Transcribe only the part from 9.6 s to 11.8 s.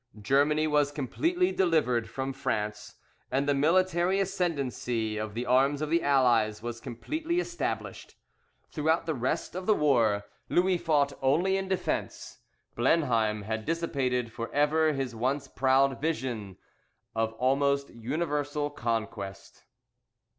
the war Louis fought only in